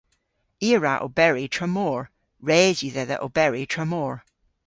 I 0.59 0.65
a 0.65 0.77
wra 0.79 0.93
oberi 1.05 1.45
tramor. 1.55 2.01
Res 2.47 2.77
yw 2.83 2.91
dhedha 2.95 3.17
oberi 3.27 3.63
tramor. 3.73 4.13